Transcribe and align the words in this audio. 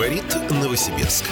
Говорит 0.00 0.24
Новосибирск. 0.50 1.26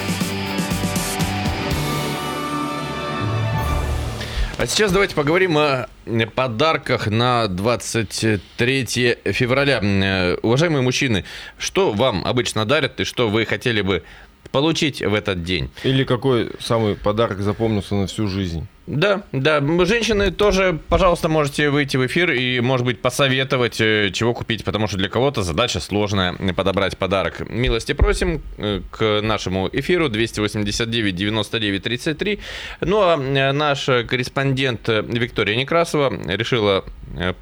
А 4.58 4.66
сейчас 4.66 4.92
давайте 4.92 5.14
поговорим 5.14 5.56
о 5.56 5.88
подарках 6.34 7.06
на 7.06 7.48
23 7.48 8.84
февраля. 9.32 9.80
Э, 9.82 10.36
Уважаемые 10.42 10.82
мужчины, 10.82 11.24
что 11.56 11.92
вам 11.92 12.26
обычно 12.26 12.66
дарят 12.66 13.00
и 13.00 13.04
что 13.04 13.30
вы 13.30 13.46
хотели 13.46 13.80
бы 13.80 14.02
получить 14.50 15.00
в 15.00 15.14
этот 15.14 15.42
день? 15.42 15.70
Или 15.82 16.04
какой 16.04 16.50
самый 16.60 16.94
подарок 16.94 17.40
запомнился 17.40 17.94
на 17.94 18.06
всю 18.06 18.28
жизнь? 18.28 18.68
Да, 18.88 19.22
да. 19.32 19.60
Женщины 19.84 20.30
тоже, 20.30 20.78
пожалуйста, 20.88 21.28
можете 21.28 21.68
выйти 21.68 21.98
в 21.98 22.06
эфир 22.06 22.30
и, 22.30 22.58
может 22.60 22.86
быть, 22.86 23.02
посоветовать, 23.02 23.78
э, 23.82 24.10
чего 24.14 24.32
купить, 24.32 24.64
потому 24.64 24.88
что 24.88 24.96
для 24.96 25.10
кого-то 25.10 25.42
задача 25.42 25.78
сложная 25.78 26.32
подобрать 26.54 26.96
подарок. 26.96 27.40
Милости 27.50 27.92
просим 27.92 28.40
э, 28.56 28.80
к 28.90 29.20
нашему 29.22 29.68
эфиру 29.70 30.08
289 30.08 31.14
99 31.14 31.82
33. 31.82 32.38
Ну 32.80 33.00
а 33.02 33.18
э, 33.20 33.52
наш 33.52 33.84
корреспондент 33.84 34.88
Виктория 34.88 35.54
Некрасова 35.54 36.10
решила 36.26 36.84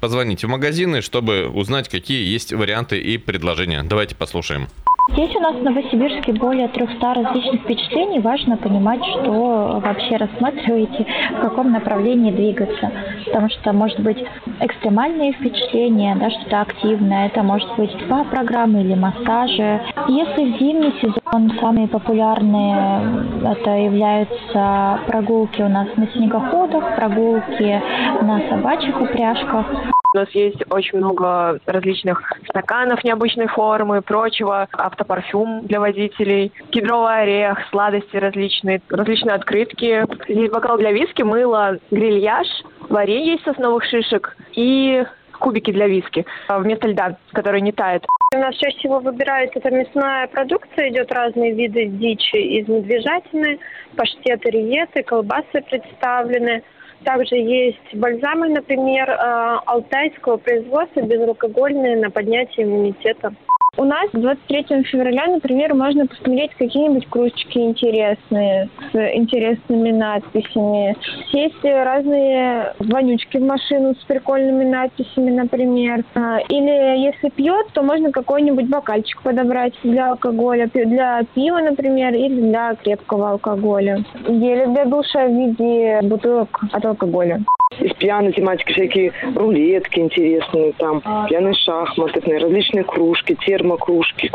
позвонить 0.01 0.43
в 0.43 0.47
магазины, 0.49 1.01
чтобы 1.01 1.47
узнать, 1.47 1.87
какие 1.87 2.29
есть 2.29 2.51
варианты 2.51 2.99
и 2.99 3.17
предложения. 3.17 3.83
Давайте 3.83 4.15
послушаем. 4.15 4.67
Здесь 5.09 5.35
у 5.35 5.39
нас 5.39 5.55
в 5.55 5.63
Новосибирске 5.63 6.33
более 6.33 6.67
300 6.67 7.13
различных 7.13 7.61
впечатлений. 7.61 8.19
Важно 8.19 8.57
понимать, 8.57 9.03
что 9.05 9.81
вообще 9.83 10.17
рассматриваете, 10.17 11.05
в 11.37 11.41
каком 11.41 11.71
направлении 11.71 12.31
двигаться. 12.31 12.91
Потому 13.25 13.49
что 13.49 13.73
может 13.73 13.99
быть 14.01 14.23
экстремальные 14.59 15.33
впечатления, 15.33 16.15
да, 16.19 16.29
что-то 16.29 16.61
активное. 16.61 17.27
Это 17.27 17.41
может 17.41 17.73
быть 17.77 17.91
спа-программы 18.05 18.81
или 18.81 18.95
массажи. 18.95 19.81
Если 20.07 20.51
в 20.51 20.59
зимний 20.59 20.93
сезон 21.01 21.51
самые 21.59 21.87
популярные 21.87 23.01
это 23.43 23.71
являются 23.71 24.99
прогулки 25.07 25.61
у 25.61 25.69
нас 25.69 25.87
на 25.95 26.07
снегоходах, 26.07 26.95
прогулки 26.95 27.81
на 28.21 28.41
собачьих 28.49 28.99
упряжках. 28.99 29.65
У 30.13 30.19
нас 30.19 30.29
есть 30.31 30.63
очень 30.69 30.99
много 30.99 31.59
различных 31.65 32.31
стаканов 32.47 33.03
необычной 33.03 33.47
формы, 33.47 34.01
прочего, 34.01 34.69
автопарфюм 34.71 35.67
для 35.67 35.81
водителей, 35.81 36.53
кедровый 36.69 37.23
орех, 37.23 37.59
сладости 37.71 38.15
различные, 38.15 38.81
различные 38.89 39.35
открытки. 39.35 40.05
Здесь 40.29 40.49
бокал 40.49 40.77
для 40.77 40.93
виски, 40.93 41.23
мыло, 41.23 41.77
грильяж, 41.91 42.47
варенье 42.87 43.35
из 43.35 43.43
сосновых 43.43 43.83
шишек 43.83 44.37
и 44.53 45.03
кубики 45.39 45.71
для 45.71 45.87
виски 45.87 46.25
а, 46.47 46.59
вместо 46.59 46.87
льда, 46.87 47.17
который 47.33 47.59
не 47.59 47.73
тает. 47.73 48.05
У 48.33 48.37
нас 48.39 48.55
чаще 48.55 48.77
всего 48.77 48.99
выбирается 48.99 49.59
это 49.59 49.71
мясная 49.71 50.27
продукция, 50.27 50.89
идет 50.89 51.11
разные 51.11 51.53
виды 51.53 51.85
дичи 51.85 52.37
из 52.37 52.67
медвежатины, 52.67 53.59
паштеты, 53.95 54.49
риеты, 54.51 55.03
колбасы 55.03 55.61
представлены. 55.69 56.63
Также 57.03 57.35
есть 57.35 57.93
бальзамы, 57.93 58.49
например, 58.49 59.09
э, 59.09 59.59
алтайского 59.65 60.37
производства, 60.37 61.01
безалкогольные 61.01 61.97
на 61.97 62.09
поднятие 62.09 62.65
иммунитета. 62.65 63.33
У 63.77 63.85
нас 63.85 64.09
23 64.11 64.83
февраля, 64.85 65.27
например, 65.27 65.75
можно 65.75 66.07
посмотреть 66.07 66.51
какие-нибудь 66.55 67.07
кружечки 67.09 67.59
интересные, 67.59 68.69
с 68.91 68.95
интересными 69.13 69.91
надписями. 69.91 70.95
Есть 71.31 71.63
разные 71.63 72.73
вонючки 72.79 73.37
в 73.37 73.43
машину 73.43 73.93
с 73.93 74.03
прикольными 74.05 74.63
надписями, 74.63 75.29
например. 75.29 76.03
А, 76.15 76.39
или 76.49 77.05
если 77.05 77.29
пьет, 77.29 77.67
то 77.73 77.83
можно 77.83 78.11
какой-нибудь 78.11 78.67
бокальчик 78.67 79.21
подобрать 79.21 79.73
для 79.83 80.11
алкоголя, 80.11 80.67
для 80.73 81.21
пива, 81.35 81.59
например, 81.59 82.15
или 82.15 82.41
для 82.41 82.73
крепкого 82.75 83.31
алкоголя. 83.31 84.03
Гели 84.27 84.65
для 84.65 84.85
душа 84.85 85.27
в 85.27 85.31
виде 85.31 85.99
бутылок 86.01 86.59
от 86.71 86.83
алкоголя. 86.83 87.41
Из 87.79 87.93
пьяной 87.95 88.31
тематики 88.31 88.71
всякие 88.71 89.11
рулетки 89.35 89.99
интересные, 89.99 90.71
там 90.73 91.01
пьяные 91.27 91.53
шахматы, 91.53 92.21
различные 92.39 92.85
кружки, 92.85 93.37
термокружки 93.67 94.31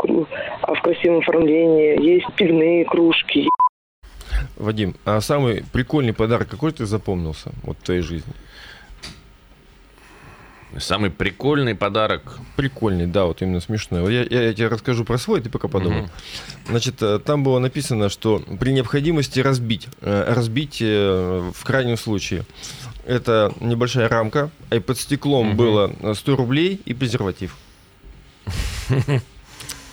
а 0.61 0.73
в 0.73 0.81
красивом 0.81 1.19
оформлении, 1.19 2.01
есть 2.01 2.27
пивные 2.35 2.85
кружки. 2.85 3.47
Вадим, 4.57 4.95
а 5.05 5.21
самый 5.21 5.63
прикольный 5.71 6.13
подарок 6.13 6.49
какой 6.49 6.71
ты 6.71 6.85
запомнился 6.85 7.51
вот 7.63 7.77
в 7.77 7.83
твоей 7.83 8.01
жизни? 8.01 8.33
Самый 10.79 11.11
прикольный 11.11 11.75
подарок. 11.75 12.39
Прикольный, 12.55 13.05
да, 13.05 13.25
вот 13.25 13.43
именно 13.43 13.59
смешной. 13.59 14.11
Я, 14.11 14.23
я, 14.23 14.47
я 14.47 14.53
тебе 14.53 14.69
расскажу 14.69 15.05
про 15.05 15.19
свой, 15.19 15.39
ты 15.39 15.51
пока 15.51 15.67
подумай. 15.67 16.01
Угу. 16.01 16.09
Значит, 16.69 16.95
э, 17.03 17.19
там 17.19 17.43
было 17.43 17.59
написано, 17.59 18.09
что 18.09 18.41
при 18.59 18.71
необходимости 18.71 19.39
разбить, 19.39 19.87
э, 20.01 20.33
разбить 20.33 20.79
э, 20.81 21.51
в 21.53 21.63
крайнем 21.63 21.95
случае. 21.95 22.43
Это 23.05 23.53
небольшая 23.59 24.09
рамка, 24.09 24.49
и 24.71 24.79
под 24.79 24.97
стеклом 24.97 25.49
угу. 25.49 25.57
было 25.57 26.13
100 26.15 26.35
рублей 26.35 26.81
и 26.85 26.95
презерватив. 26.95 27.55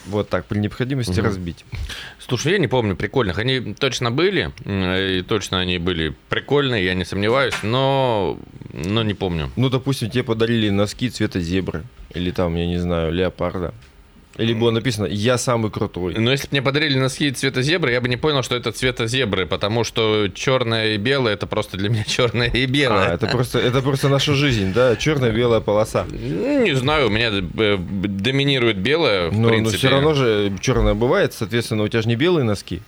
Вот 0.06 0.28
так, 0.28 0.47
при 0.47 0.59
необходимости 0.59 1.12
угу. 1.12 1.23
разбить. 1.23 1.65
Слушай, 2.19 2.53
я 2.53 2.59
не 2.59 2.69
помню 2.69 2.97
прикольных. 2.97 3.39
Они 3.39 3.75
точно 3.75 4.11
были, 4.11 4.51
и 4.65 5.23
точно 5.23 5.61
они 5.61 5.78
были 5.78 6.15
прикольные, 6.28 6.84
я 6.84 6.95
не 6.95 7.05
сомневаюсь, 7.05 7.55
но, 7.62 8.39
но 8.73 9.03
не 9.03 9.15
помню. 9.15 9.50
Ну, 9.56 9.69
допустим, 9.69 10.11
тебе 10.11 10.25
подарили 10.25 10.71
носки 10.71 11.11
цвета 11.11 11.41
зебры, 11.41 11.84
или 12.15 12.31
там, 12.31 12.56
я 12.56 12.67
не 12.67 12.79
знаю, 12.79 13.12
леопарда. 13.12 13.75
Или 14.41 14.55
было 14.55 14.71
написано 14.71 15.06
«Я 15.06 15.37
самый 15.37 15.71
крутой». 15.71 16.15
Но 16.17 16.31
если 16.31 16.47
бы 16.47 16.53
мне 16.53 16.62
подарили 16.62 16.99
носки 16.99 17.31
цвета 17.31 17.61
зебры, 17.61 17.93
я 17.93 18.01
бы 18.01 18.09
не 18.09 18.17
понял, 18.17 18.43
что 18.43 18.56
это 18.56 18.73
цвета 18.73 19.06
зебры, 19.06 19.47
потому 19.47 19.84
что 19.84 20.28
черное 20.34 20.95
и 20.95 20.97
белое 20.97 21.34
это 21.34 21.47
просто 21.47 21.77
для 21.77 21.91
меня 21.91 22.05
черное 22.06 22.49
и 22.49 22.65
белое. 22.67 23.11
А, 23.11 23.15
это 23.15 23.27
просто, 23.27 23.59
это 23.59 23.83
просто 23.83 24.09
наша 24.09 24.34
жизнь, 24.34 24.73
да? 24.73 24.97
Черная 24.97 25.31
белая 25.31 25.61
полоса. 25.61 26.06
Ну, 26.11 26.62
не 26.62 26.75
знаю, 26.75 27.09
у 27.09 27.11
меня 27.11 27.31
э, 27.31 27.77
доминирует 27.79 28.79
белое. 28.79 29.31
Но, 29.31 29.50
но 29.50 29.69
все 29.69 29.89
равно 29.89 30.15
же 30.15 30.53
черное 30.61 30.95
бывает, 30.95 31.34
соответственно, 31.34 31.83
у 31.83 31.89
тебя 31.89 32.03
же 32.03 32.09
не 32.09 32.17
белые 32.17 32.45
носки. 32.45 32.81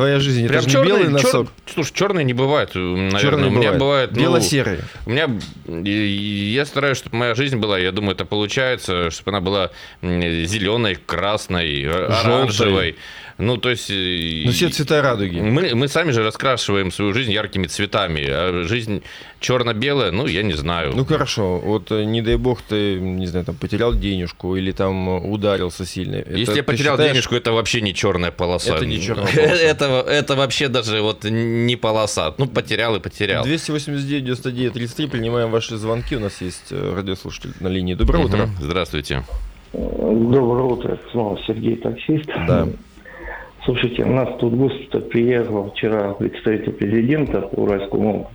Твоя 0.00 0.18
жизнь 0.18 0.48
Прям 0.48 0.62
это 0.62 0.70
же 0.70 0.78
не 0.78 0.84
белый 0.86 1.08
носок. 1.08 1.48
Чер... 1.66 1.74
Слушай, 1.74 1.92
черные 1.92 2.24
не 2.24 2.32
бывает, 2.32 2.74
наверное. 2.74 3.20
Черные 3.20 3.48
у 3.48 3.50
меня 3.50 3.72
бывает. 3.72 4.12
Ну, 4.12 4.22
Бело-серые. 4.22 4.80
У 5.04 5.10
меня 5.10 5.28
я 5.66 6.64
стараюсь, 6.64 6.96
чтобы 6.96 7.18
моя 7.18 7.34
жизнь 7.34 7.58
была, 7.58 7.78
я 7.78 7.92
думаю, 7.92 8.12
это 8.12 8.24
получается, 8.24 9.10
чтобы 9.10 9.32
она 9.32 9.42
была 9.42 9.70
зеленой, 10.00 10.94
красной, 10.94 11.86
оранжевой. 11.86 12.96
Ну, 13.40 13.56
то 13.56 13.70
есть... 13.70 13.90
Э, 13.90 14.42
ну, 14.44 14.52
все 14.52 14.68
цвета 14.68 15.02
радуги. 15.02 15.40
Мы, 15.40 15.74
мы 15.74 15.88
сами 15.88 16.12
же 16.12 16.22
раскрашиваем 16.22 16.92
свою 16.92 17.12
жизнь 17.12 17.32
яркими 17.32 17.66
цветами. 17.66 18.26
А 18.28 18.64
жизнь 18.66 19.02
черно-белая, 19.40 20.10
ну, 20.10 20.26
я 20.26 20.42
не 20.42 20.52
знаю. 20.52 20.92
Ну, 20.94 21.04
хорошо. 21.04 21.58
Вот, 21.58 21.90
э, 21.90 22.04
не 22.04 22.22
дай 22.22 22.36
бог, 22.36 22.62
ты, 22.62 23.00
не 23.00 23.26
знаю, 23.26 23.44
там, 23.44 23.56
потерял 23.56 23.94
денежку 23.94 24.56
или 24.56 24.72
там 24.72 25.08
ударился 25.08 25.86
сильно. 25.86 26.16
Если 26.16 26.56
я 26.56 26.62
потерял 26.62 26.94
считаешь... 26.94 27.12
денежку, 27.12 27.34
это 27.34 27.52
вообще 27.52 27.80
не 27.80 27.94
черная 27.94 28.30
полоса. 28.30 28.76
Это 28.76 28.86
не 28.86 29.00
черная 29.00 29.26
полоса. 29.34 29.54
это, 29.54 29.84
это 30.06 30.36
вообще 30.36 30.68
даже 30.68 31.00
вот 31.00 31.24
не 31.24 31.76
полоса. 31.76 32.34
Ну, 32.38 32.46
потерял 32.46 32.94
и 32.96 33.00
потерял. 33.00 33.44
289 33.44 34.24
99 34.24 34.72
33 34.72 35.06
принимаем 35.06 35.50
ваши 35.50 35.76
звонки. 35.76 36.16
У 36.16 36.20
нас 36.20 36.40
есть 36.40 36.70
э, 36.70 36.94
радиослушатель 36.94 37.52
на 37.60 37.68
линии. 37.68 37.94
Доброе 37.94 38.24
угу. 38.24 38.28
утро. 38.28 38.50
Здравствуйте. 38.60 39.24
Доброе 39.72 40.64
утро. 40.64 40.98
Снова 41.12 41.38
Сергей 41.46 41.76
таксист. 41.76 42.26
Да. 42.46 42.68
Слушайте, 43.64 44.04
у 44.04 44.12
нас 44.12 44.28
тут 44.38 44.54
густо 44.54 45.00
приехал 45.00 45.70
вчера 45.70 46.14
представитель 46.14 46.72
президента 46.72 47.42
по 47.42 47.60
Уральскому 47.60 48.10
округу. 48.10 48.30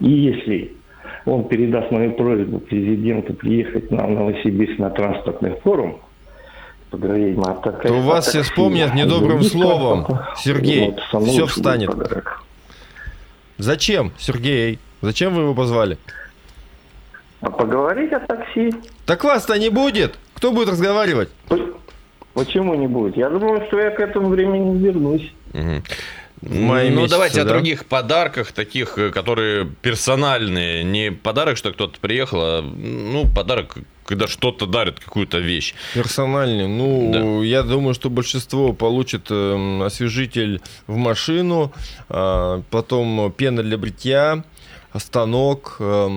И 0.00 0.10
если 0.10 0.76
он 1.24 1.48
передаст 1.48 1.90
мою 1.90 2.12
просьбу 2.12 2.58
президенту 2.58 3.34
приехать 3.34 3.90
на 3.90 4.06
Новосибирск 4.06 4.78
на 4.78 4.90
транспортный 4.90 5.56
форум, 5.60 6.00
поговорить 6.90 7.38
о 7.38 7.54
такой, 7.54 7.90
то 7.90 8.00
вас 8.00 8.28
все 8.28 8.42
вспомнят 8.42 8.94
недобрым 8.94 9.42
словом. 9.42 10.06
Сергей, 10.36 10.94
вот, 11.12 11.24
все 11.26 11.46
встанет. 11.46 11.88
Подарок. 11.88 12.44
Зачем, 13.58 14.12
Сергей? 14.18 14.78
Зачем 15.02 15.34
вы 15.34 15.42
его 15.42 15.54
позвали? 15.54 15.98
А 17.40 17.50
поговорить 17.50 18.12
о 18.12 18.20
такси. 18.20 18.72
Так 19.06 19.22
вас-то 19.24 19.58
не 19.58 19.68
будет. 19.68 20.18
Кто 20.34 20.52
будет 20.52 20.68
разговаривать? 20.68 21.28
Почему 22.34 22.74
не 22.74 22.86
будет? 22.86 23.16
Я 23.16 23.30
думаю, 23.30 23.64
что 23.66 23.78
я 23.80 23.90
к 23.90 24.00
этому 24.00 24.28
времени 24.28 24.78
вернусь. 24.78 25.32
Угу. 25.54 25.82
ну, 26.42 27.00
месяцы, 27.00 27.10
давайте 27.10 27.36
да? 27.36 27.42
о 27.42 27.44
других 27.46 27.86
подарках, 27.86 28.52
таких, 28.52 28.98
э, 28.98 29.10
которые 29.10 29.66
персональные. 29.66 30.84
Не 30.84 31.10
подарок, 31.10 31.56
что 31.56 31.72
кто-то 31.72 31.98
приехал, 31.98 32.38
а 32.40 32.62
ну, 32.62 33.26
подарок, 33.34 33.78
когда 34.04 34.28
что-то 34.28 34.66
дарят, 34.66 35.00
какую-то 35.00 35.38
вещь. 35.38 35.74
Персональный. 35.94 36.68
Ну, 36.68 37.10
да. 37.12 37.44
я 37.44 37.62
думаю, 37.62 37.94
что 37.94 38.08
большинство 38.08 38.72
получит 38.72 39.26
э, 39.30 39.82
освежитель 39.84 40.60
в 40.86 40.96
машину, 40.96 41.72
э, 42.08 42.62
потом 42.70 43.32
пена 43.36 43.62
для 43.62 43.76
бритья, 43.76 44.44
станок, 44.96 45.76
э, 45.80 46.08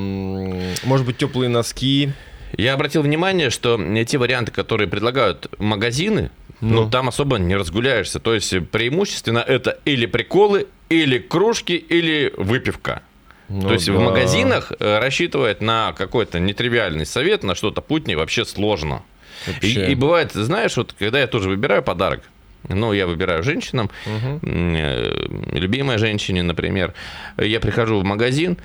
может 0.83 1.05
быть, 1.05 1.17
теплые 1.17 1.49
носки. 1.49 2.11
Я 2.57 2.73
обратил 2.73 3.01
внимание, 3.01 3.49
что 3.49 3.79
те 4.05 4.17
варианты, 4.17 4.51
которые 4.51 4.87
предлагают 4.87 5.47
магазины, 5.59 6.31
ну, 6.59 6.83
Ну. 6.83 6.89
там 6.89 7.07
особо 7.09 7.37
не 7.37 7.55
разгуляешься. 7.55 8.19
То 8.19 8.33
есть 8.35 8.53
э, 8.53 8.61
преимущественно 8.61 9.39
это 9.39 9.79
или 9.85 10.05
приколы, 10.05 10.67
или 10.89 11.17
кружки, 11.17 11.73
или 11.73 12.31
выпивка. 12.37 13.01
Ну 13.49 13.61
То 13.67 13.73
есть 13.73 13.89
в 13.89 13.93
да. 13.93 13.99
магазинах 13.99 14.71
э, 14.79 14.99
рассчитывать 14.99 15.61
на 15.61 15.93
какой-то 15.93 16.39
нетривиальный 16.39 17.05
совет, 17.05 17.43
на 17.43 17.55
что-то 17.55 17.81
путнее 17.81 18.15
вообще 18.17 18.45
сложно. 18.45 19.01
И, 19.47 19.51
Вообще. 19.51 19.91
и 19.91 19.95
бывает, 19.95 20.33
знаешь, 20.33 20.77
вот 20.77 20.93
когда 20.99 21.19
я 21.19 21.25
тоже 21.25 21.49
выбираю 21.49 21.81
подарок, 21.81 22.21
ну, 22.69 22.93
я 22.93 23.07
выбираю 23.07 23.41
женщинам, 23.41 23.89
э, 24.05 25.25
любимой 25.53 25.97
женщине, 25.97 26.43
например, 26.43 26.93
я 27.37 27.59
прихожу 27.59 27.99
в 27.99 28.03
магазин, 28.03 28.57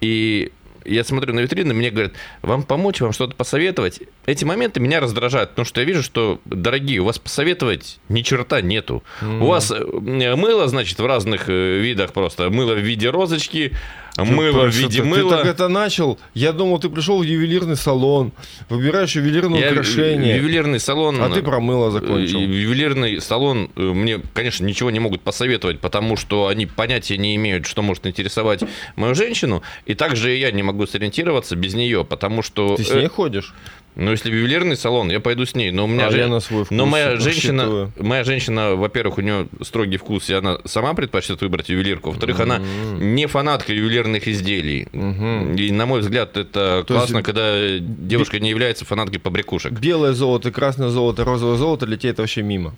и 0.00 0.52
я 0.86 1.04
смотрю 1.04 1.34
на 1.34 1.40
витрину, 1.40 1.74
мне 1.74 1.90
говорят, 1.90 2.12
вам 2.42 2.62
помочь, 2.62 3.00
вам 3.00 3.12
что-то 3.12 3.34
посоветовать. 3.34 4.00
Эти 4.26 4.44
моменты 4.44 4.80
меня 4.80 5.00
раздражают, 5.00 5.50
потому 5.50 5.66
что 5.66 5.80
я 5.80 5.86
вижу, 5.86 6.02
что, 6.02 6.40
дорогие, 6.44 7.00
у 7.00 7.04
вас 7.04 7.18
посоветовать 7.18 7.98
ни 8.08 8.22
черта 8.22 8.60
нету. 8.60 9.02
У 9.22 9.46
вас 9.46 9.70
э, 9.70 9.84
мыло, 9.84 10.68
значит, 10.68 10.98
в 10.98 11.06
разных 11.06 11.48
э, 11.48 11.78
видах 11.78 12.12
просто. 12.12 12.50
Мыло 12.50 12.74
в 12.74 12.78
виде 12.80 13.08
розочки, 13.10 13.72
мыло 14.18 14.70
в 14.70 14.74
виде 14.74 14.98
ты, 15.02 15.04
мыла. 15.04 15.30
Ты 15.30 15.36
так 15.36 15.46
это 15.46 15.68
начал. 15.68 16.18
Я 16.34 16.52
думал, 16.52 16.78
ты 16.78 16.88
пришел 16.88 17.18
в 17.18 17.22
ювелирный 17.22 17.76
салон, 17.76 18.32
выбираешь 18.68 19.14
ювелирное 19.14 19.60
Я 19.60 19.70
украшение. 19.72 20.36
ювелирный 20.36 20.80
салон. 20.80 21.20
А 21.22 21.28
ты 21.30 21.42
про 21.42 21.60
мыло 21.60 21.90
закончил. 21.90 22.40
э, 22.40 22.44
Ювелирный 22.44 23.20
салон 23.20 23.70
мне, 23.76 24.20
конечно, 24.34 24.64
ничего 24.64 24.90
не 24.90 25.00
могут 25.00 25.20
посоветовать, 25.22 25.80
потому 25.80 26.16
что 26.16 26.46
они 26.48 26.66
понятия 26.66 27.18
не 27.18 27.36
имеют, 27.36 27.66
что 27.66 27.82
может 27.82 28.06
интересовать 28.06 28.62
мою 28.96 29.14
женщину. 29.14 29.62
И 29.84 29.94
также 29.94 30.34
я 30.34 30.50
не 30.50 30.62
могу 30.62 30.75
сориентироваться 30.84 31.56
без 31.56 31.72
нее, 31.72 32.04
потому 32.04 32.42
что... 32.42 32.76
Ты 32.76 32.84
с 32.84 32.90
э, 32.90 33.00
ней 33.00 33.08
ходишь? 33.08 33.54
Ну, 33.94 34.10
если 34.10 34.30
ювелирный 34.30 34.76
салон, 34.76 35.08
я 35.10 35.20
пойду 35.20 35.46
с 35.46 35.54
ней. 35.54 35.70
Но 35.70 35.84
у 35.84 35.86
меня 35.86 36.08
А 36.08 36.10
же- 36.10 36.18
я 36.18 36.28
на 36.28 36.40
свой 36.40 36.66
Но 36.68 36.84
вкус 36.84 36.92
моя 36.92 37.16
женщина, 37.16 37.62
рассчитываю. 37.62 37.92
моя 37.98 38.24
женщина, 38.24 38.74
во-первых, 38.74 39.16
у 39.16 39.20
нее 39.22 39.48
строгий 39.62 39.96
вкус, 39.96 40.28
и 40.28 40.34
она 40.34 40.58
сама 40.66 40.92
предпочтет 40.92 41.40
выбрать 41.40 41.70
ювелирку. 41.70 42.10
Во-вторых, 42.10 42.38
она 42.40 42.60
не 43.00 43.24
фанатка 43.24 43.72
ювелирных 43.72 44.28
изделий. 44.28 44.86
Мгм. 44.92 45.56
И, 45.56 45.70
на 45.72 45.86
мой 45.86 46.00
взгляд, 46.00 46.36
это 46.36 46.84
То 46.86 46.94
есть 46.94 47.06
классно, 47.06 47.22
когда 47.22 47.78
девушка 47.78 48.38
не 48.38 48.50
является 48.50 48.84
фанаткой 48.84 49.18
побрякушек. 49.18 49.72
Белое 49.72 50.12
золото, 50.12 50.50
красное 50.52 50.88
золото, 50.90 51.24
розовое 51.24 51.56
золото 51.56 51.86
для 51.86 51.96
тебя 51.96 52.10
это 52.10 52.20
вообще 52.20 52.42
мимо. 52.42 52.74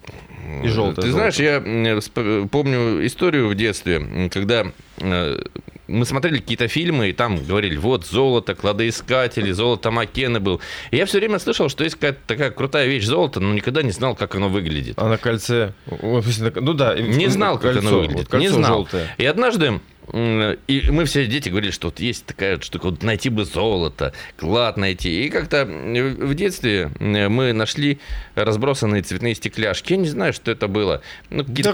И 0.62 0.68
желтое 0.68 1.04
Ты 1.04 1.10
золото. 1.10 1.32
знаешь, 1.32 1.36
я 1.36 1.58
сп- 1.98 2.48
помню 2.48 3.04
историю 3.04 3.48
в 3.48 3.56
детстве, 3.56 4.30
когда 4.32 4.66
э, 4.98 5.38
мы 5.88 6.04
смотрели 6.04 6.38
какие-то 6.38 6.68
фильмы, 6.68 7.08
и 7.08 7.12
там 7.12 7.44
говорили, 7.44 7.76
вот 7.76 8.06
золото, 8.06 8.54
кладоискатели, 8.54 9.50
золото 9.50 9.90
Маккены 9.90 10.38
был. 10.38 10.60
И 10.90 10.96
я 10.96 11.06
все 11.06 11.18
время 11.18 11.38
слышал, 11.38 11.68
что 11.68 11.82
есть 11.82 11.96
какая-то 11.96 12.20
такая 12.26 12.50
крутая 12.50 12.86
вещь 12.86 13.04
золото, 13.04 13.40
но 13.40 13.54
никогда 13.54 13.82
не 13.82 13.90
знал, 13.90 14.14
как 14.14 14.34
оно 14.34 14.48
выглядит. 14.48 14.98
А 14.98 15.08
на 15.08 15.16
кольце? 15.16 15.72
Ну 15.90 16.74
да. 16.74 16.96
Не 16.98 17.28
знал, 17.28 17.58
как 17.58 17.72
кольцо, 17.72 17.88
оно 17.88 17.98
выглядит. 18.00 18.28
вот 18.30 18.38
не 18.38 18.48
знал. 18.48 18.74
желтое. 18.74 19.14
И 19.16 19.24
однажды 19.24 19.80
и 20.12 20.84
мы 20.90 21.04
все 21.04 21.26
дети 21.26 21.48
говорили, 21.48 21.70
что 21.70 21.88
вот 21.88 22.00
есть 22.00 22.24
такая 22.26 22.60
штука, 22.60 22.86
вот 22.90 23.02
найти 23.02 23.28
бы 23.28 23.44
золото, 23.44 24.12
клад 24.36 24.76
найти. 24.76 25.26
И 25.26 25.28
как-то 25.30 25.64
в 25.64 26.34
детстве 26.34 26.90
м, 26.98 27.32
мы 27.32 27.52
нашли 27.52 27.98
разбросанные 28.34 29.02
цветные 29.02 29.34
стекляшки. 29.34 29.92
Я 29.92 29.98
не 29.98 30.08
знаю, 30.08 30.32
что 30.32 30.50
это 30.50 30.68
было. 30.68 31.02
Ну, 31.30 31.42
Да 31.42 31.72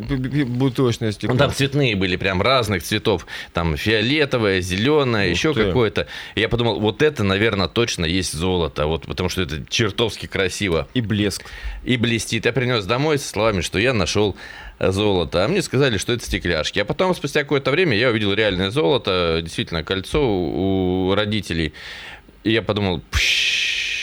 пи- 0.00 0.44
бутылочное 0.44 1.12
стекло. 1.12 1.34
ну, 1.34 1.38
там 1.38 1.52
цветные 1.52 1.96
были 1.96 2.16
прям 2.16 2.40
разных 2.42 2.82
цветов. 2.82 3.26
Там 3.52 3.76
фиолетовое, 3.76 4.60
зеленое, 4.60 5.30
Ух 5.32 5.36
еще 5.36 5.54
ты. 5.54 5.66
какое-то. 5.66 6.06
Я 6.36 6.48
подумал, 6.48 6.80
вот 6.80 7.02
это, 7.02 7.24
наверное, 7.24 7.68
точно 7.68 8.04
есть 8.04 8.32
золото. 8.32 8.86
Вот, 8.86 9.06
потому 9.06 9.28
что 9.28 9.42
это 9.42 9.64
чертовски 9.68 10.26
красиво. 10.26 10.88
И 10.94 11.00
блеск. 11.00 11.44
И 11.84 11.96
блестит. 11.96 12.44
Я 12.46 12.52
принес 12.52 12.84
домой 12.84 13.18
со 13.18 13.28
словами, 13.28 13.60
что 13.60 13.78
я 13.78 13.92
нашел 13.92 14.36
золото. 14.78 15.44
А 15.44 15.48
мне 15.48 15.62
сказали, 15.62 15.98
что 15.98 16.12
это 16.12 16.24
стекляшки. 16.24 16.78
А 16.78 16.84
потом, 16.84 17.14
спустя 17.14 17.42
какое-то 17.42 17.70
время, 17.70 17.96
я 17.96 18.10
увидел 18.10 18.32
реальное 18.32 18.70
золото, 18.70 19.40
действительно, 19.42 19.82
кольцо 19.82 20.20
у 20.20 21.14
родителей. 21.14 21.72
И 22.44 22.52
я 22.52 22.62
подумал, 22.62 23.00
«Пш, 23.10 23.97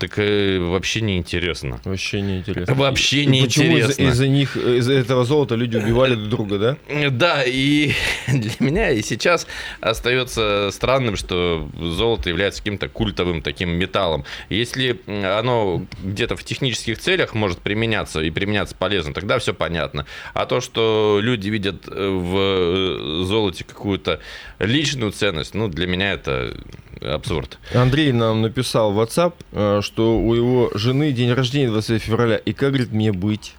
так 0.00 0.18
э, 0.18 0.58
вообще 0.58 1.02
неинтересно. 1.02 1.78
Вообще 1.84 2.22
неинтересно. 2.22 2.74
Вообще 2.74 3.22
И 3.22 3.42
Почему 3.42 3.76
из-за, 3.76 4.02
неинтересно. 4.02 4.24
них, 4.24 4.56
э, 4.56 4.78
из-за 4.78 4.94
этого 4.94 5.24
золота 5.24 5.56
люди 5.56 5.76
убивали 5.76 6.14
друг 6.14 6.28
друга, 6.48 6.58
да? 6.58 7.10
Да, 7.10 7.42
и 7.44 7.92
для 8.28 8.52
меня 8.60 8.90
и 8.90 9.02
сейчас 9.02 9.46
остается 9.80 10.70
странным, 10.72 11.16
что 11.16 11.68
золото 11.78 12.30
является 12.30 12.60
каким-то 12.60 12.88
культовым 12.88 13.42
таким 13.42 13.70
металлом. 13.70 14.24
Если 14.48 14.98
оно 15.06 15.84
где-то 16.02 16.36
в 16.36 16.44
технических 16.44 16.98
целях 16.98 17.34
может 17.34 17.58
применяться 17.58 18.22
и 18.22 18.30
применяться 18.30 18.74
полезно, 18.74 19.12
тогда 19.12 19.38
все 19.38 19.52
понятно. 19.52 20.06
А 20.32 20.46
то, 20.46 20.62
что 20.62 21.18
люди 21.20 21.50
видят 21.50 21.86
э, 21.88 22.08
в 22.08 23.24
золоте 23.26 23.64
какую-то 23.64 24.20
личную 24.58 25.12
ценность, 25.12 25.54
ну, 25.54 25.68
для 25.68 25.86
меня 25.86 26.12
это 26.12 26.56
абсурд. 27.00 27.58
Андрей 27.74 28.12
нам 28.12 28.42
написал 28.42 28.92
в 28.92 29.00
WhatsApp, 29.00 29.34
э, 29.52 29.80
что 29.82 30.18
у 30.18 30.34
его 30.34 30.70
жены 30.74 31.12
день 31.12 31.32
рождения 31.32 31.68
20 31.68 32.02
февраля. 32.02 32.36
И 32.36 32.52
как, 32.52 32.70
говорит, 32.70 32.92
мне 32.92 33.12
быть? 33.12 33.54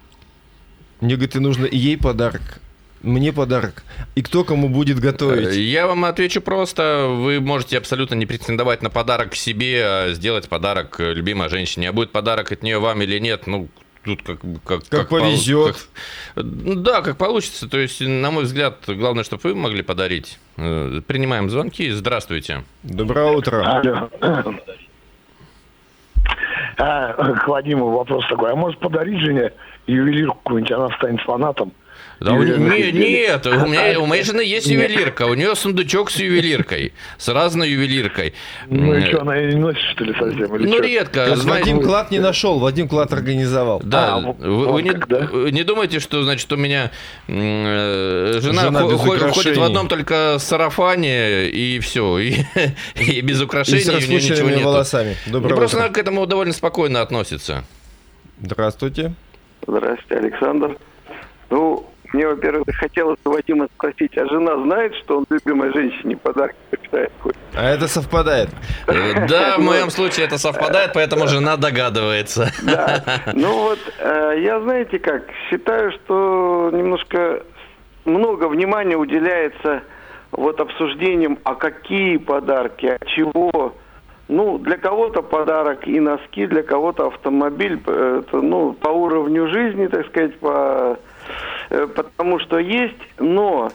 Мне, 1.00 1.16
говорит, 1.16 1.36
и 1.36 1.40
нужно 1.40 1.66
и 1.66 1.76
ей 1.76 1.96
подарок, 1.96 2.60
мне 3.02 3.32
подарок. 3.32 3.82
И 4.14 4.22
кто 4.22 4.44
кому 4.44 4.68
будет 4.68 5.00
готовить? 5.00 5.56
Я 5.56 5.86
вам 5.86 6.04
отвечу 6.04 6.40
просто. 6.40 7.08
Вы 7.08 7.40
можете 7.40 7.78
абсолютно 7.78 8.14
не 8.14 8.26
претендовать 8.26 8.82
на 8.82 8.90
подарок 8.90 9.34
себе, 9.34 9.82
а 9.84 10.12
сделать 10.12 10.48
подарок 10.48 11.00
э, 11.00 11.12
любимой 11.12 11.48
женщине. 11.48 11.88
А 11.88 11.92
будет 11.92 12.12
подарок 12.12 12.52
от 12.52 12.62
нее 12.62 12.78
вам 12.78 13.02
или 13.02 13.18
нет, 13.18 13.46
ну, 13.46 13.68
тут 14.04 14.22
как... 14.22 14.40
Как, 14.64 14.88
Как 14.88 15.08
полу- 15.08 15.20
повезет. 15.22 15.76
как- 16.34 16.44
да, 16.82 17.02
как 17.02 17.16
получится. 17.16 17.68
То 17.68 17.78
есть, 17.78 18.00
на 18.00 18.30
мой 18.30 18.44
взгляд, 18.44 18.78
главное, 18.86 19.24
чтобы 19.24 19.42
вы 19.50 19.54
могли 19.54 19.82
подарить. 19.82 20.38
Э, 20.56 21.00
Принимаем 21.06 21.50
звонки. 21.50 21.90
Здравствуйте. 21.90 22.64
Доброе 22.82 23.32
утро. 23.32 23.62
Алло. 23.64 24.10
А, 26.78 27.12
к 27.34 27.48
Вадиму 27.48 27.90
вопрос 27.90 28.24
такой. 28.28 28.52
А 28.52 28.56
может 28.56 28.80
подарить 28.80 29.20
жене 29.20 29.52
ювелирку 29.86 30.36
какую-нибудь, 30.44 30.72
она 30.72 30.88
станет 30.96 31.20
фанатом? 31.22 31.72
Да, 32.20 32.34
у- 32.34 32.42
не- 32.44 32.92
нет, 32.92 33.44
у 33.48 33.66
меня, 33.66 33.98
у 33.98 34.06
моей 34.06 34.22
жены 34.22 34.42
есть 34.42 34.68
ювелирка. 34.68 35.26
У 35.26 35.34
нее 35.34 35.56
сундучок 35.56 36.08
с 36.10 36.16
ювелиркой. 36.20 36.92
С 37.18 37.28
разной 37.28 37.70
ювелиркой. 37.70 38.34
Ну 38.68 38.94
и 38.94 39.00
что, 39.06 39.22
она 39.22 39.34
ее 39.36 39.54
не 39.54 39.60
носит, 39.60 39.82
что 39.90 40.04
ли, 40.04 40.12
совсем? 40.14 40.54
Или 40.56 40.68
Ну, 40.68 40.76
чё? 40.76 40.82
редко. 40.82 41.26
Есть 41.30 41.42
знаете- 41.42 41.70
Вадим 41.72 41.84
клад 41.84 42.10
не 42.12 42.20
нашел, 42.20 42.60
Вадим 42.60 42.88
клад 42.88 43.12
организовал. 43.12 43.80
Да, 43.84 44.14
А, 44.14 44.18
вы, 44.20 44.66
вы 44.72 44.82
не, 44.82 44.90
как, 44.90 45.08
да? 45.08 45.28
не 45.50 45.64
думайте, 45.64 45.98
что 45.98 46.22
значит 46.22 46.50
у 46.52 46.56
меня 46.56 46.92
э, 47.26 48.38
жена, 48.40 48.62
Жена 48.62 48.80
хо- 48.82 48.90
без 48.92 48.98
хо- 49.00 49.28
ходит 49.32 49.56
в 49.56 49.62
одном 49.62 49.88
только 49.88 50.36
сарафане 50.38 51.48
и 51.48 51.80
все, 51.80 52.18
и, 52.18 52.36
и 52.94 53.20
без 53.20 53.40
И 53.40 53.44
украшений 53.44 53.80
с 53.80 53.88
у 53.88 53.98
нее 53.98 54.20
ничего 54.22 54.48
нет. 54.48 54.62
волосами. 54.64 55.16
Доброе 55.26 55.56
просто 55.56 55.76
утро. 55.78 55.86
она 55.86 55.94
к 55.94 55.98
этому 55.98 56.24
довольно 56.26 56.52
спокойно 56.52 57.00
относится. 57.00 57.64
Здравствуйте. 58.40 59.12
Здравствуйте, 59.66 60.16
Александр. 60.16 60.76
Ну, 61.50 61.86
мне, 62.12 62.26
во-первых, 62.26 62.66
хотелось 62.76 63.18
у 63.24 63.30
Вадима 63.30 63.68
спросить, 63.74 64.16
а 64.18 64.26
жена 64.26 64.56
знает, 64.64 64.94
что 64.96 65.18
он 65.18 65.26
любимой 65.30 65.72
женщине 65.72 66.16
подарки 66.16 66.56
почитает 66.70 67.10
хоть? 67.20 67.34
А 67.54 67.70
это 67.70 67.88
совпадает. 67.88 68.50
Э, 68.86 69.26
Да, 69.26 69.54
в 69.58 69.60
моем 69.62 69.90
случае 69.90 70.26
это 70.26 70.36
совпадает, 70.38 70.92
поэтому 70.92 71.26
жена 71.26 71.56
догадывается. 71.56 72.50
Да. 72.62 73.02
Ну 73.34 73.52
вот, 73.62 73.78
э, 73.98 74.34
я, 74.42 74.60
знаете 74.60 74.98
как, 74.98 75.22
считаю, 75.48 75.92
что 75.92 76.70
немножко 76.72 77.42
много 78.04 78.48
внимания 78.48 78.96
уделяется 78.96 79.82
вот 80.32 80.60
обсуждениям, 80.60 81.38
а 81.44 81.54
какие 81.54 82.16
подарки, 82.18 82.86
а 82.86 82.98
чего. 83.06 83.74
Ну, 84.28 84.58
для 84.58 84.76
кого-то 84.78 85.22
подарок 85.22 85.86
и 85.86 86.00
носки, 86.00 86.46
для 86.46 86.62
кого-то 86.62 87.08
автомобиль, 87.08 87.78
э, 87.86 88.22
это, 88.26 88.40
ну, 88.40 88.72
по 88.72 88.88
уровню 88.88 89.48
жизни, 89.48 89.86
так 89.88 90.06
сказать, 90.06 90.38
по, 90.38 90.96
э, 91.70 91.86
потому 91.88 92.38
что 92.38 92.58
есть, 92.58 92.96
но 93.18 93.70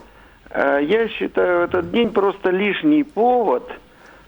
э, 0.50 0.80
я 0.82 1.08
считаю, 1.08 1.64
этот 1.64 1.90
день 1.92 2.10
просто 2.12 2.50
лишний 2.50 3.04
повод, 3.04 3.70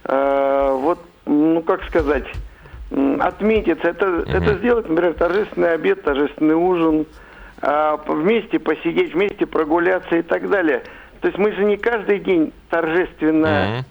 э, 0.05 0.71
вот, 0.73 0.99
ну, 1.27 1.63
как 1.63 1.83
сказать, 1.85 2.27
отметиться, 3.21 3.89
это, 3.89 4.25
это 4.29 4.55
сделать, 4.59 4.89
например, 4.89 5.15
торжественный 5.15 5.73
обед, 5.75 6.03
торжественный 6.03 6.57
ужин, 6.57 7.07
п- 7.61 7.99
вместе 8.09 8.59
посидеть, 8.59 9.15
вместе 9.15 9.47
прогуляться 9.47 10.17
и 10.17 10.23
так 10.23 10.49
далее. 10.51 10.83
То 11.21 11.29
есть 11.29 11.39
мы 11.39 11.53
же 11.53 11.65
не 11.65 11.77
каждый 11.77 12.19
день 12.19 12.53
торжественно 12.69 13.67
Мгм. 13.77 13.85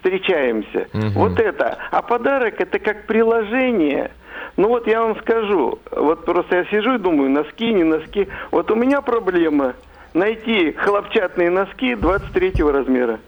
Встречаемся. 0.00 0.88
Мгм. 0.92 1.10
Вот 1.10 1.38
это. 1.38 1.78
А 1.90 2.02
подарок 2.02 2.60
это 2.60 2.78
как 2.78 3.06
приложение. 3.06 4.10
Ну 4.56 4.68
вот 4.68 4.86
я 4.86 5.02
вам 5.02 5.16
скажу, 5.20 5.78
вот 5.92 6.24
просто 6.24 6.56
я 6.56 6.64
сижу 6.66 6.94
и 6.94 6.98
думаю, 6.98 7.30
носки, 7.30 7.72
не 7.72 7.84
носки. 7.84 8.28
Вот 8.50 8.70
у 8.70 8.74
меня 8.74 9.00
проблема 9.00 9.74
найти 10.14 10.72
хлопчатные 10.72 11.50
носки 11.50 11.94
23 11.94 12.52
размера. 12.64 13.20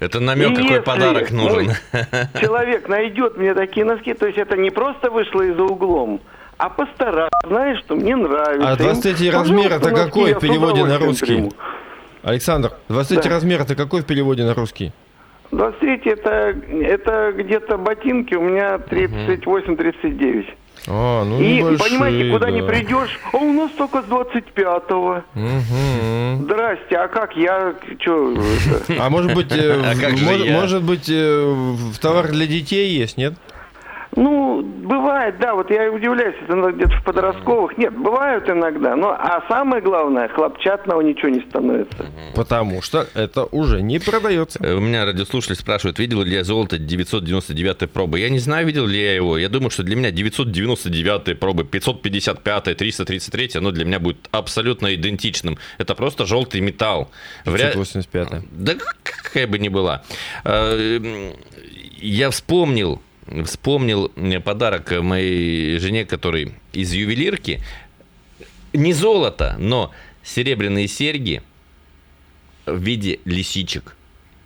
Это 0.00 0.20
намек, 0.20 0.50
И 0.50 0.54
какой 0.54 0.70
если 0.70 0.80
подарок 0.84 1.30
нужен. 1.32 1.72
Человек 2.40 2.88
найдет 2.88 3.36
мне 3.36 3.52
такие 3.54 3.84
носки, 3.84 4.14
то 4.14 4.26
есть 4.26 4.38
это 4.38 4.56
не 4.56 4.70
просто 4.70 5.10
вышло 5.10 5.42
и 5.42 5.52
за 5.52 5.64
углом, 5.64 6.20
А 6.56 6.68
пастора, 6.68 7.28
знаешь, 7.44 7.80
что 7.80 7.96
мне 7.96 8.14
нравится. 8.14 8.70
А 8.70 8.76
23 8.76 9.26
Им, 9.26 9.34
размер 9.34 9.72
это 9.72 9.90
какой 9.90 10.34
в 10.34 10.38
переводе 10.40 10.84
на 10.84 10.98
русский? 10.98 11.26
приму. 11.26 11.52
Александр, 12.22 12.72
23 12.88 13.28
Да. 13.28 13.34
размер 13.34 13.60
это 13.62 13.74
какой 13.74 14.02
в 14.02 14.06
переводе 14.06 14.44
на 14.44 14.54
русский? 14.54 14.92
23 15.50 16.12
это, 16.12 16.54
это 16.82 17.32
где-то 17.36 17.78
ботинки, 17.78 18.34
у 18.34 18.42
меня 18.42 18.76
38-39. 18.76 20.46
А, 20.86 21.24
ну 21.24 21.40
И, 21.40 21.58
небольшие, 21.58 21.90
понимаете, 21.90 22.30
куда 22.30 22.46
да. 22.46 22.52
не 22.52 22.62
придешь, 22.62 23.18
а 23.32 23.36
у 23.36 23.52
нас 23.52 23.70
только 23.72 24.02
с 24.02 24.06
25-го. 24.06 25.22
Мгм. 25.34 26.44
Здрасте, 26.44 26.96
а 26.96 27.08
как 27.08 27.36
я, 27.36 27.74
что, 28.00 28.34
А 28.98 29.10
может 29.10 29.34
быть, 29.34 29.52
э, 29.52 29.82
А 29.82 30.50
может 30.50 30.82
быть, 30.82 31.08
э, 31.10 31.52
в 31.92 31.98
товар 31.98 32.28
для 32.28 32.46
детей 32.46 32.90
есть, 32.90 33.16
нет? 33.18 33.34
Ну, 34.16 34.62
бывает, 34.62 35.38
да, 35.38 35.54
вот 35.54 35.70
я 35.70 35.86
и 35.86 35.88
удивляюсь, 35.90 36.34
это 36.42 36.72
где-то 36.72 36.92
в 36.96 37.04
подростковых. 37.04 37.76
Нет, 37.76 37.92
бывают 37.96 38.48
иногда, 38.48 38.96
но, 38.96 39.10
а 39.10 39.44
самое 39.48 39.82
главное, 39.82 40.28
хлопчатного 40.28 41.02
ничего 41.02 41.28
не 41.28 41.40
становится. 41.40 42.06
Потому 42.34 42.80
что 42.82 43.06
это 43.14 43.44
уже 43.44 43.82
не 43.82 43.98
продается. 43.98 44.58
Э, 44.64 44.74
У 44.74 44.80
меня 44.80 45.04
радиослушатель 45.04 45.56
спрашивает, 45.56 45.98
видел 45.98 46.22
ли 46.22 46.34
я 46.34 46.42
золото 46.42 46.78
999 46.78 47.90
пробы. 47.90 48.18
Я 48.20 48.30
не 48.30 48.38
знаю, 48.38 48.66
видел 48.66 48.86
ли 48.86 48.98
я 49.00 49.14
его. 49.14 49.36
Я 49.36 49.48
думаю, 49.50 49.70
что 49.70 49.82
для 49.82 49.94
меня 49.94 50.10
999 50.10 51.38
пробы, 51.38 51.64
555, 51.64 52.76
333, 52.76 53.50
оно 53.56 53.70
для 53.72 53.84
меня 53.84 53.98
будет 54.00 54.28
абсолютно 54.30 54.94
идентичным. 54.94 55.58
Это 55.76 55.94
просто 55.94 56.24
желтый 56.26 56.60
металл. 56.62 57.10
Вряд- 57.44 57.74
585. 57.74 58.42
Да 58.52 58.74
к- 58.74 58.96
какая 59.02 59.46
бы 59.46 59.58
ни 59.58 59.68
была. 59.68 60.02
Э, 60.44 60.98
Я 62.00 62.30
вспомнил, 62.30 63.02
вспомнил 63.44 64.10
подарок 64.44 64.90
моей 65.02 65.78
жене, 65.78 66.04
который 66.04 66.54
из 66.72 66.92
ювелирки. 66.92 67.60
Не 68.72 68.92
золото, 68.92 69.56
но 69.58 69.92
серебряные 70.22 70.88
серьги 70.88 71.42
в 72.66 72.78
виде 72.78 73.20
лисичек. 73.24 73.94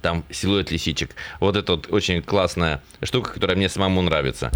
Там 0.00 0.24
силуэт 0.30 0.72
лисичек. 0.72 1.14
Вот 1.38 1.54
это 1.56 1.72
вот 1.72 1.86
очень 1.90 2.22
классная 2.22 2.82
штука, 3.02 3.32
которая 3.34 3.56
мне 3.56 3.68
самому 3.68 4.02
нравится. 4.02 4.50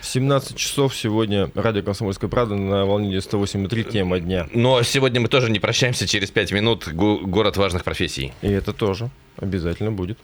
В 0.00 0.06
17 0.06 0.56
часов 0.56 0.94
сегодня 0.94 1.50
радио 1.54 1.82
«Комсомольская 1.82 2.30
правда» 2.30 2.54
на 2.54 2.84
волне 2.84 3.16
108,3 3.16 3.90
тема 3.90 4.20
дня. 4.20 4.46
Но 4.54 4.80
сегодня 4.84 5.20
мы 5.20 5.26
тоже 5.28 5.50
не 5.50 5.58
прощаемся. 5.58 6.06
Через 6.06 6.30
пять 6.30 6.52
минут 6.52 6.86
Го- 6.86 7.18
город 7.18 7.56
важных 7.56 7.82
профессий. 7.82 8.32
И 8.42 8.48
это 8.48 8.72
тоже 8.72 9.10
обязательно 9.38 9.90
будет. 9.90 10.18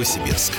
Новосибирск. 0.00 0.54